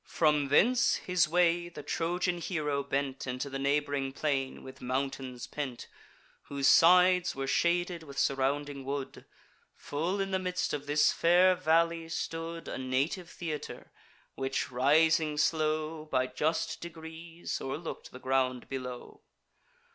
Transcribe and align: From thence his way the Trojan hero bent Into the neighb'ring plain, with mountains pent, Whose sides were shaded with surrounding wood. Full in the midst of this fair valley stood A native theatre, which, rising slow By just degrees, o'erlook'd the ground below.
From 0.07 0.47
thence 0.47 0.95
his 0.95 1.29
way 1.29 1.69
the 1.69 1.83
Trojan 1.83 2.39
hero 2.41 2.81
bent 2.81 3.27
Into 3.27 3.51
the 3.51 3.59
neighb'ring 3.59 4.13
plain, 4.13 4.63
with 4.63 4.81
mountains 4.81 5.45
pent, 5.45 5.87
Whose 6.45 6.67
sides 6.67 7.35
were 7.35 7.45
shaded 7.45 8.01
with 8.01 8.17
surrounding 8.17 8.83
wood. 8.83 9.25
Full 9.75 10.19
in 10.19 10.31
the 10.31 10.39
midst 10.39 10.73
of 10.73 10.87
this 10.87 11.11
fair 11.13 11.53
valley 11.53 12.09
stood 12.09 12.67
A 12.67 12.79
native 12.79 13.29
theatre, 13.29 13.91
which, 14.33 14.71
rising 14.71 15.37
slow 15.37 16.05
By 16.05 16.25
just 16.25 16.81
degrees, 16.81 17.61
o'erlook'd 17.61 18.11
the 18.11 18.17
ground 18.17 18.67
below. 18.67 19.21